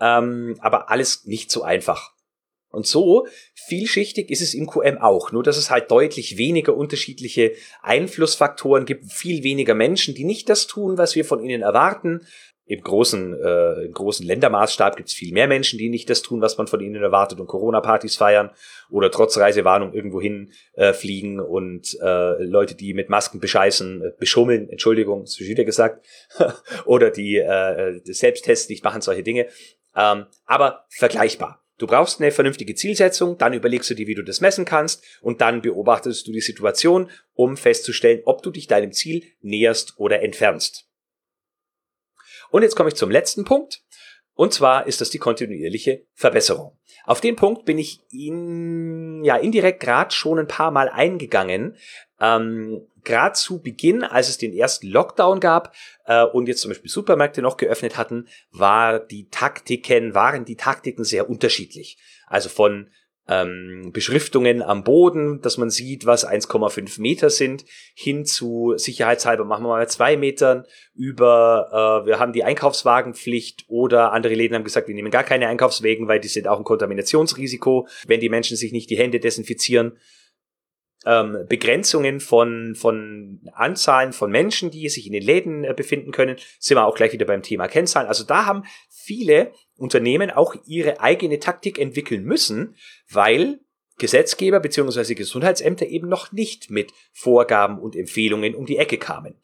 [0.01, 2.18] ähm, aber alles nicht so einfach.
[2.71, 7.53] Und so vielschichtig ist es im QM auch, nur dass es halt deutlich weniger unterschiedliche
[7.83, 12.27] Einflussfaktoren gibt, viel weniger Menschen, die nicht das tun, was wir von ihnen erwarten.
[12.67, 16.43] Im großen, äh, im großen Ländermaßstab gibt es viel mehr Menschen, die nicht das tun,
[16.43, 18.51] was man von ihnen erwartet und Corona-Partys feiern
[18.91, 24.69] oder trotz Reisewarnung irgendwohin äh, fliegen und äh, Leute, die mit Masken bescheißen, äh, beschummeln,
[24.69, 26.05] Entschuldigung, ist wieder gesagt,
[26.85, 29.47] oder die äh, Selbsttests nicht machen, solche Dinge.
[29.97, 31.65] Ähm, aber vergleichbar.
[31.79, 35.41] Du brauchst eine vernünftige Zielsetzung, dann überlegst du dir, wie du das messen kannst und
[35.41, 40.89] dann beobachtest du die Situation, um festzustellen, ob du dich deinem Ziel näherst oder entfernst.
[42.51, 43.83] Und jetzt komme ich zum letzten Punkt.
[44.35, 46.77] Und zwar ist das die kontinuierliche Verbesserung.
[47.05, 51.77] Auf den Punkt bin ich in, ja, indirekt gerade schon ein paar Mal eingegangen.
[52.21, 56.91] Ähm, gerade zu Beginn, als es den ersten Lockdown gab äh, und jetzt zum Beispiel
[56.91, 61.99] Supermärkte noch geöffnet hatten, war die Taktiken, waren die Taktiken sehr unterschiedlich.
[62.27, 62.91] Also von
[63.27, 69.65] ähm, Beschriftungen am Boden, dass man sieht, was 1,5 Meter sind, hin zu sicherheitshalber machen
[69.65, 74.89] wir mal zwei Metern, über äh, wir haben die Einkaufswagenpflicht oder andere Läden haben gesagt,
[74.89, 78.73] wir nehmen gar keine Einkaufswegen, weil die sind auch ein Kontaminationsrisiko, wenn die Menschen sich
[78.73, 79.99] nicht die Hände desinfizieren
[81.09, 86.37] ähm, Begrenzungen von, von Anzahlen von Menschen, die sich in den Läden äh, befinden können,
[86.59, 88.07] sind wir auch gleich wieder beim Thema Kennzahlen.
[88.07, 92.77] Also da haben viele Unternehmen auch ihre eigene Taktik entwickeln müssen,
[93.11, 93.61] weil
[93.97, 95.15] Gesetzgeber bzw.
[95.15, 99.41] Gesundheitsämter eben noch nicht mit Vorgaben und Empfehlungen um die Ecke kamen.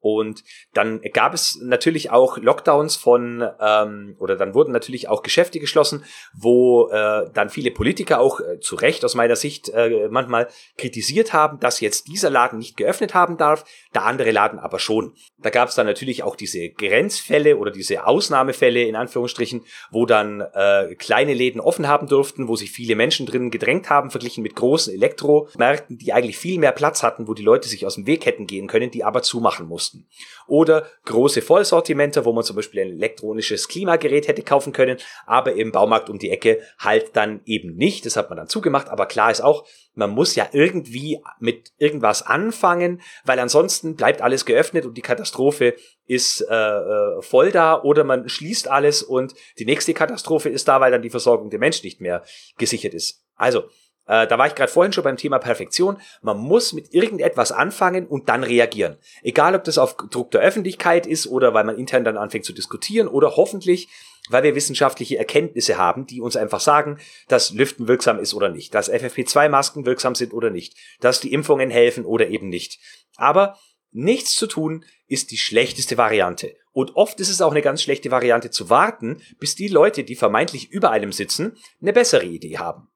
[0.00, 5.58] Und dann gab es natürlich auch Lockdowns von, ähm, oder dann wurden natürlich auch Geschäfte
[5.58, 10.48] geschlossen, wo äh, dann viele Politiker auch äh, zu Recht aus meiner Sicht äh, manchmal
[10.76, 15.14] kritisiert haben, dass jetzt dieser Laden nicht geöffnet haben darf, der andere Laden aber schon.
[15.38, 20.40] Da gab es dann natürlich auch diese Grenzfälle oder diese Ausnahmefälle in Anführungsstrichen, wo dann
[20.40, 24.54] äh, kleine Läden offen haben durften, wo sich viele Menschen drinnen gedrängt haben, verglichen mit
[24.54, 28.26] großen Elektromärkten, die eigentlich viel mehr Platz hatten, wo die Leute sich aus dem Weg
[28.26, 30.08] hätten gehen können, die aber zumachen mussten mussten.
[30.46, 35.72] Oder große Vollsortimenter, wo man zum Beispiel ein elektronisches Klimagerät hätte kaufen können, aber im
[35.72, 38.06] Baumarkt um die Ecke halt dann eben nicht.
[38.06, 38.88] Das hat man dann zugemacht.
[38.88, 44.44] Aber klar ist auch, man muss ja irgendwie mit irgendwas anfangen, weil ansonsten bleibt alles
[44.44, 45.74] geöffnet und die Katastrophe
[46.06, 50.80] ist äh, äh voll da oder man schließt alles und die nächste Katastrophe ist da,
[50.80, 52.22] weil dann die Versorgung der Menschen nicht mehr
[52.56, 53.24] gesichert ist.
[53.34, 53.64] Also
[54.08, 55.98] äh, da war ich gerade vorhin schon beim Thema Perfektion.
[56.22, 58.96] Man muss mit irgendetwas anfangen und dann reagieren.
[59.22, 62.52] Egal, ob das auf Druck der Öffentlichkeit ist oder weil man intern dann anfängt zu
[62.52, 63.88] diskutieren oder hoffentlich,
[64.30, 68.74] weil wir wissenschaftliche Erkenntnisse haben, die uns einfach sagen, dass Lüften wirksam ist oder nicht,
[68.74, 72.78] dass FFP2-Masken wirksam sind oder nicht, dass die Impfungen helfen oder eben nicht.
[73.16, 73.58] Aber
[73.90, 76.54] nichts zu tun ist die schlechteste Variante.
[76.72, 80.14] Und oft ist es auch eine ganz schlechte Variante zu warten, bis die Leute, die
[80.14, 82.88] vermeintlich über einem sitzen, eine bessere Idee haben.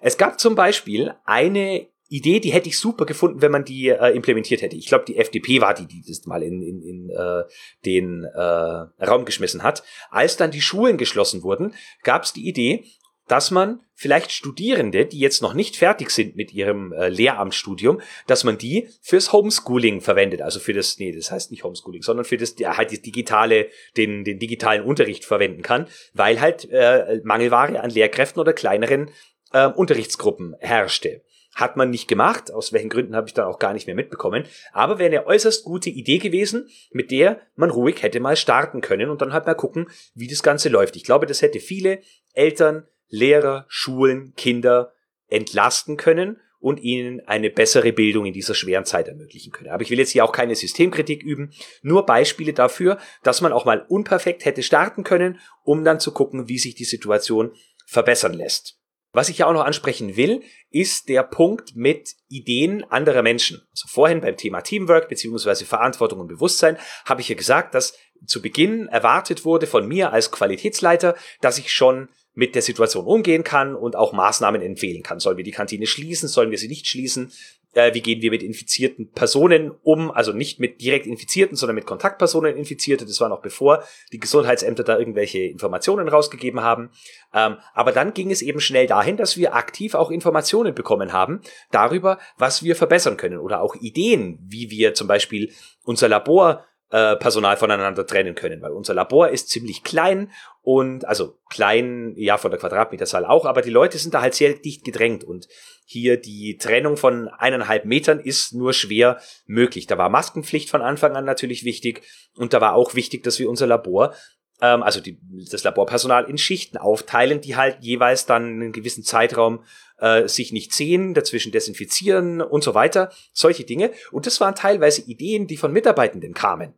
[0.00, 4.14] Es gab zum Beispiel eine Idee, die hätte ich super gefunden, wenn man die äh,
[4.14, 4.76] implementiert hätte.
[4.76, 7.42] Ich glaube, die FDP war die, die das mal in, in, in äh,
[7.84, 9.82] den äh, Raum geschmissen hat.
[10.10, 12.84] Als dann die Schulen geschlossen wurden, gab es die Idee,
[13.26, 18.44] dass man vielleicht Studierende, die jetzt noch nicht fertig sind mit ihrem äh, Lehramtsstudium, dass
[18.44, 22.36] man die fürs Homeschooling verwendet, also für das, nee, das heißt nicht Homeschooling, sondern für
[22.36, 27.80] das ja, halt das digitale, den, den digitalen Unterricht verwenden kann, weil halt äh, Mangelware
[27.80, 29.10] an Lehrkräften oder kleineren
[29.52, 31.22] äh, Unterrichtsgruppen herrschte.
[31.54, 34.44] Hat man nicht gemacht, aus welchen Gründen habe ich dann auch gar nicht mehr mitbekommen,
[34.72, 39.08] aber wäre eine äußerst gute Idee gewesen, mit der man ruhig hätte mal starten können
[39.08, 40.96] und dann halt mal gucken, wie das Ganze läuft.
[40.96, 42.00] Ich glaube, das hätte viele
[42.34, 44.92] Eltern, Lehrer, Schulen, Kinder
[45.28, 49.70] entlasten können und ihnen eine bessere Bildung in dieser schweren Zeit ermöglichen können.
[49.70, 53.64] Aber ich will jetzt hier auch keine Systemkritik üben, nur Beispiele dafür, dass man auch
[53.64, 57.52] mal unperfekt hätte starten können, um dann zu gucken, wie sich die Situation
[57.86, 58.78] verbessern lässt.
[59.16, 63.66] Was ich ja auch noch ansprechen will, ist der Punkt mit Ideen anderer Menschen.
[63.70, 66.76] Also vorhin beim Thema Teamwork beziehungsweise Verantwortung und Bewusstsein
[67.06, 71.72] habe ich ja gesagt, dass zu Beginn erwartet wurde von mir als Qualitätsleiter, dass ich
[71.72, 75.18] schon mit der Situation umgehen kann und auch Maßnahmen empfehlen kann.
[75.18, 76.28] Sollen wir die Kantine schließen?
[76.28, 77.32] Sollen wir sie nicht schließen?
[77.76, 80.10] Äh, wie gehen wir mit infizierten Personen um?
[80.10, 83.04] Also nicht mit direkt Infizierten, sondern mit Kontaktpersonen Infizierte.
[83.04, 86.90] Das war noch bevor die Gesundheitsämter da irgendwelche Informationen rausgegeben haben.
[87.34, 91.42] Ähm, aber dann ging es eben schnell dahin, dass wir aktiv auch Informationen bekommen haben
[91.70, 95.52] darüber, was wir verbessern können oder auch Ideen, wie wir zum Beispiel
[95.84, 100.30] unser Labor äh, Personal voneinander trennen können, weil unser Labor ist ziemlich klein
[100.62, 104.54] und also klein, ja, von der Quadratmeterzahl auch, aber die Leute sind da halt sehr
[104.54, 105.48] dicht gedrängt und
[105.84, 109.86] hier die Trennung von eineinhalb Metern ist nur schwer möglich.
[109.86, 112.02] Da war Maskenpflicht von Anfang an natürlich wichtig
[112.36, 114.14] und da war auch wichtig, dass wir unser Labor
[114.60, 115.18] ähm, also die,
[115.50, 119.64] das Laborpersonal in Schichten aufteilen, die halt jeweils dann einen gewissen Zeitraum
[119.98, 123.92] äh, sich nicht sehen, dazwischen desinfizieren und so weiter, solche Dinge.
[124.12, 126.74] Und das waren teilweise Ideen, die von Mitarbeitenden kamen.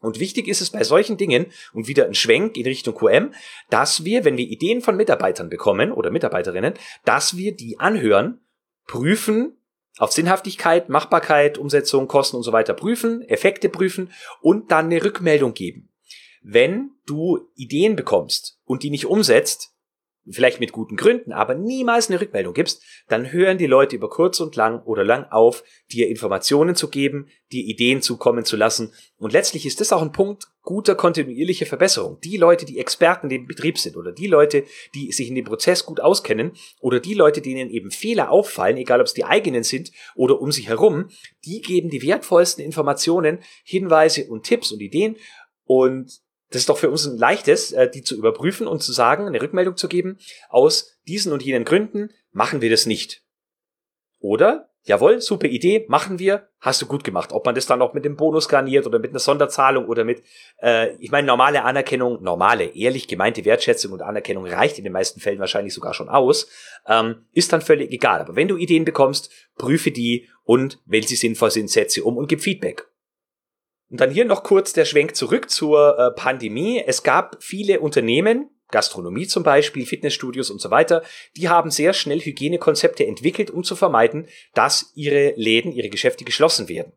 [0.00, 3.32] Und wichtig ist es bei solchen Dingen und wieder ein Schwenk in Richtung QM,
[3.70, 8.40] dass wir, wenn wir Ideen von Mitarbeitern bekommen oder Mitarbeiterinnen, dass wir die anhören,
[8.86, 9.56] prüfen,
[9.98, 15.54] auf Sinnhaftigkeit, Machbarkeit, Umsetzung, Kosten und so weiter prüfen, Effekte prüfen und dann eine Rückmeldung
[15.54, 15.88] geben.
[16.48, 19.72] Wenn du Ideen bekommst und die nicht umsetzt,
[20.30, 24.38] vielleicht mit guten Gründen, aber niemals eine Rückmeldung gibst, dann hören die Leute über kurz
[24.38, 28.92] und lang oder lang auf, dir Informationen zu geben, dir Ideen zukommen zu lassen.
[29.16, 32.20] Und letztlich ist das auch ein Punkt guter kontinuierlicher Verbesserung.
[32.20, 34.62] Die Leute, die Experten dem Betrieb sind oder die Leute,
[34.94, 39.00] die sich in dem Prozess gut auskennen oder die Leute, denen eben Fehler auffallen, egal
[39.00, 41.08] ob es die eigenen sind oder um sich herum,
[41.44, 45.16] die geben die wertvollsten Informationen, Hinweise und Tipps und Ideen
[45.64, 49.26] und das ist doch für uns ein leichtes, äh, die zu überprüfen und zu sagen,
[49.26, 53.22] eine Rückmeldung zu geben, aus diesen und jenen Gründen machen wir das nicht.
[54.18, 57.32] Oder, jawohl, super Idee, machen wir, hast du gut gemacht.
[57.32, 60.22] Ob man das dann auch mit dem Bonus garniert oder mit einer Sonderzahlung oder mit,
[60.62, 65.20] äh, ich meine, normale Anerkennung, normale, ehrlich gemeinte Wertschätzung und Anerkennung reicht in den meisten
[65.20, 66.48] Fällen wahrscheinlich sogar schon aus,
[66.86, 68.20] ähm, ist dann völlig egal.
[68.20, 72.16] Aber wenn du Ideen bekommst, prüfe die und, wenn sie sinnvoll sind, setze sie um
[72.16, 72.86] und gib Feedback.
[73.90, 76.82] Und dann hier noch kurz der Schwenk zurück zur äh, Pandemie.
[76.84, 81.02] Es gab viele Unternehmen, Gastronomie zum Beispiel, Fitnessstudios und so weiter,
[81.36, 86.68] die haben sehr schnell Hygienekonzepte entwickelt, um zu vermeiden, dass ihre Läden, ihre Geschäfte geschlossen
[86.68, 86.92] werden.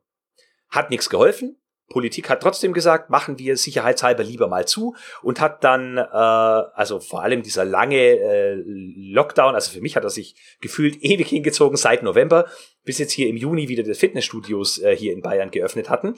[0.69, 1.57] Hat nichts geholfen.
[1.89, 6.99] Politik hat trotzdem gesagt, machen wir sicherheitshalber lieber mal zu und hat dann, äh, also
[6.99, 11.77] vor allem dieser lange äh, Lockdown, also für mich hat er sich gefühlt ewig hingezogen
[11.77, 12.47] seit November,
[12.83, 16.15] bis jetzt hier im Juni wieder die Fitnessstudios äh, hier in Bayern geöffnet hatten.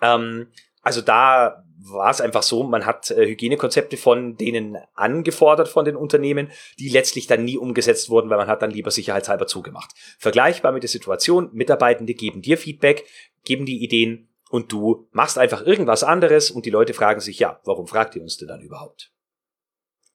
[0.00, 0.48] Ähm,
[0.82, 5.96] also da war es einfach so, man hat äh, Hygienekonzepte von denen angefordert von den
[5.96, 9.90] Unternehmen, die letztlich dann nie umgesetzt wurden, weil man hat dann lieber sicherheitshalber zugemacht.
[10.18, 13.04] Vergleichbar mit der Situation, Mitarbeitende geben dir Feedback,
[13.44, 17.60] geben die Ideen und du machst einfach irgendwas anderes und die Leute fragen sich, ja,
[17.64, 19.12] warum fragt ihr uns denn dann überhaupt?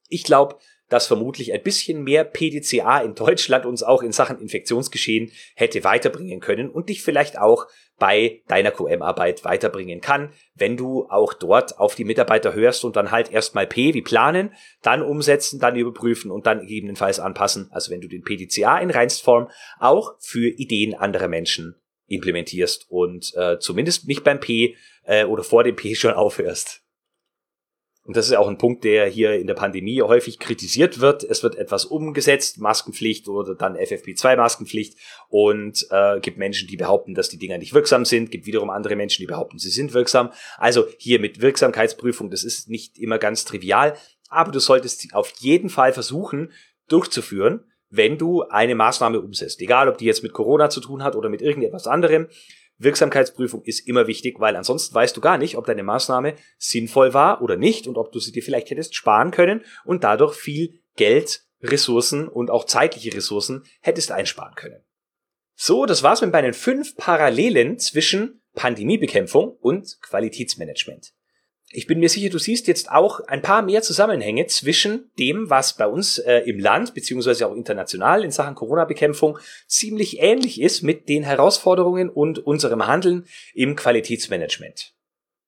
[0.10, 0.58] Ich glaube,
[0.94, 6.40] dass vermutlich ein bisschen mehr PDCA in Deutschland uns auch in Sachen Infektionsgeschehen hätte weiterbringen
[6.40, 7.66] können und dich vielleicht auch
[7.98, 13.10] bei deiner QM-Arbeit weiterbringen kann, wenn du auch dort auf die Mitarbeiter hörst und dann
[13.10, 14.54] halt erstmal P wie planen,
[14.84, 17.70] dann umsetzen, dann überprüfen und dann gegebenenfalls anpassen.
[17.72, 21.76] Also wenn du den PDCA in Reinstform auch für Ideen anderer Menschen
[22.06, 24.76] implementierst und äh, zumindest nicht beim P
[25.06, 26.83] äh, oder vor dem P schon aufhörst.
[28.06, 31.24] Und das ist auch ein Punkt, der hier in der Pandemie häufig kritisiert wird.
[31.24, 34.98] Es wird etwas umgesetzt, Maskenpflicht oder dann FFP2-Maskenpflicht
[35.30, 38.98] und äh, gibt Menschen, die behaupten, dass die Dinger nicht wirksam sind, gibt wiederum andere
[38.98, 40.32] Menschen, die behaupten, sie sind wirksam.
[40.58, 43.96] Also hier mit Wirksamkeitsprüfung, das ist nicht immer ganz trivial,
[44.28, 46.52] aber du solltest auf jeden Fall versuchen
[46.90, 49.62] durchzuführen, wenn du eine Maßnahme umsetzt.
[49.62, 52.28] Egal, ob die jetzt mit Corona zu tun hat oder mit irgendetwas anderem.
[52.84, 57.42] Wirksamkeitsprüfung ist immer wichtig, weil ansonsten weißt du gar nicht, ob deine Maßnahme sinnvoll war
[57.42, 61.46] oder nicht und ob du sie dir vielleicht hättest sparen können und dadurch viel Geld,
[61.62, 64.84] Ressourcen und auch zeitliche Ressourcen hättest einsparen können.
[65.56, 71.14] So, das war's mit meinen fünf Parallelen zwischen Pandemiebekämpfung und Qualitätsmanagement.
[71.76, 75.76] Ich bin mir sicher, du siehst jetzt auch ein paar mehr Zusammenhänge zwischen dem, was
[75.76, 81.10] bei uns äh, im Land beziehungsweise auch international in Sachen Corona-Bekämpfung ziemlich ähnlich ist mit
[81.10, 84.94] den Herausforderungen und unserem Handeln im Qualitätsmanagement.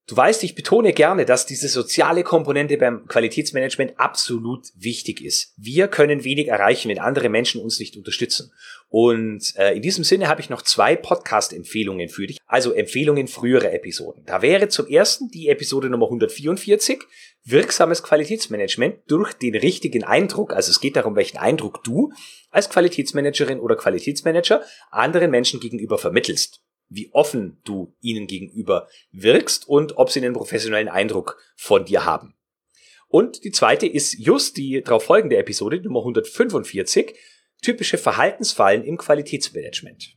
[0.07, 5.53] Du weißt, ich betone gerne, dass diese soziale Komponente beim Qualitätsmanagement absolut wichtig ist.
[5.57, 8.51] Wir können wenig erreichen, wenn andere Menschen uns nicht unterstützen.
[8.97, 13.73] Und äh, in diesem Sinne habe ich noch zwei Podcast-Empfehlungen für dich, also Empfehlungen früherer
[13.73, 14.23] Episoden.
[14.25, 17.03] Da wäre zum ersten die Episode Nummer 144,
[17.43, 22.13] wirksames Qualitätsmanagement durch den richtigen Eindruck, also es geht darum, welchen Eindruck du
[22.51, 29.97] als Qualitätsmanagerin oder Qualitätsmanager anderen Menschen gegenüber vermittelst wie offen du ihnen gegenüber wirkst und
[29.97, 32.35] ob sie einen professionellen Eindruck von dir haben.
[33.07, 37.15] Und die zweite ist just die darauf folgende Episode, Nummer 145,
[37.65, 40.15] typische Verhaltensfallen im Qualitätsmanagement.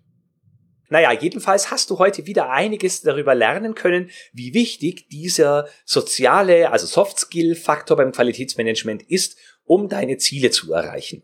[0.91, 6.87] Naja, jedenfalls hast du heute wieder einiges darüber lernen können, wie wichtig dieser soziale, also
[6.87, 11.23] Soft-Skill-Faktor beim Qualitätsmanagement ist, um deine Ziele zu erreichen.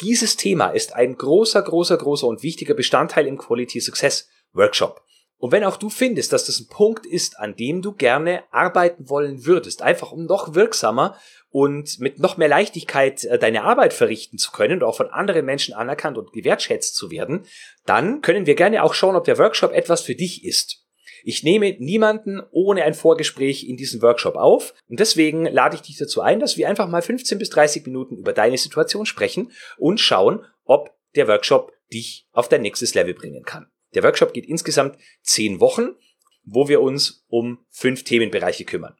[0.00, 5.02] Dieses Thema ist ein großer, großer, großer und wichtiger Bestandteil im Quality Success Workshop.
[5.36, 9.08] Und wenn auch du findest, dass das ein Punkt ist, an dem du gerne arbeiten
[9.08, 11.16] wollen würdest, einfach um noch wirksamer
[11.50, 15.44] und mit noch mehr Leichtigkeit äh, deine Arbeit verrichten zu können und auch von anderen
[15.44, 17.44] Menschen anerkannt und gewertschätzt zu werden,
[17.86, 20.86] dann können wir gerne auch schauen, ob der Workshop etwas für dich ist.
[21.22, 25.98] Ich nehme niemanden ohne ein Vorgespräch in diesen Workshop auf und deswegen lade ich dich
[25.98, 30.00] dazu ein, dass wir einfach mal 15 bis 30 Minuten über deine Situation sprechen und
[30.00, 33.66] schauen, ob der Workshop dich auf dein nächstes Level bringen kann.
[33.94, 35.96] Der Workshop geht insgesamt 10 Wochen,
[36.44, 38.96] wo wir uns um fünf Themenbereiche kümmern.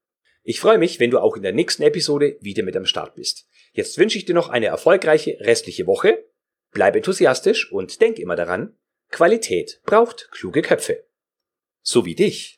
[0.43, 3.47] Ich freue mich, wenn du auch in der nächsten Episode wieder mit am Start bist.
[3.73, 6.23] Jetzt wünsche ich dir noch eine erfolgreiche restliche Woche.
[6.71, 8.77] Bleib enthusiastisch und denk immer daran,
[9.09, 11.03] Qualität braucht kluge Köpfe.
[11.81, 12.56] So wie dich.